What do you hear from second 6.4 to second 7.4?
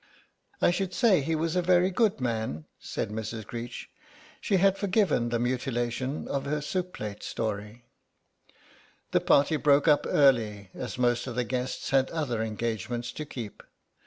her soup plate